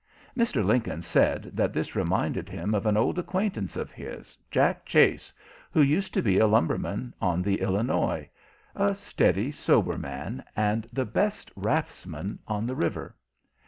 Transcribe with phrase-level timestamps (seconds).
[0.35, 0.65] Mr.
[0.65, 5.31] Lincoln said that this reminded him of an old acquaintance of his, "Jack Chase,"
[5.69, 8.27] who used to be a lumberman on the Illinois,
[8.73, 13.15] a steady, sober man, and the best raftsman on the river.